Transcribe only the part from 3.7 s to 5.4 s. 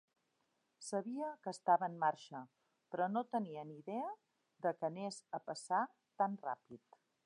ni idea de que anés